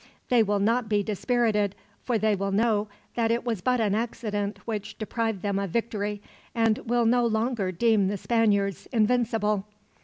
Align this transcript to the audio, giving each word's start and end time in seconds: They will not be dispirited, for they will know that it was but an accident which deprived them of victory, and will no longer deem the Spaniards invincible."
They 0.29 0.41
will 0.41 0.57
not 0.57 0.89
be 0.89 1.03
dispirited, 1.03 1.75
for 2.01 2.17
they 2.17 2.35
will 2.35 2.51
know 2.51 2.87
that 3.13 3.29
it 3.29 3.43
was 3.45 3.61
but 3.61 3.79
an 3.79 3.93
accident 3.93 4.57
which 4.65 4.97
deprived 4.97 5.43
them 5.43 5.59
of 5.59 5.69
victory, 5.69 6.23
and 6.55 6.79
will 6.79 7.05
no 7.05 7.23
longer 7.23 7.71
deem 7.71 8.07
the 8.07 8.17
Spaniards 8.17 8.87
invincible." 8.91 9.67